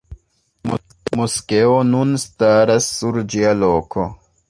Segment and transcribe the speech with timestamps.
[1.21, 4.13] Moskeo nun staras sur ĝia loko.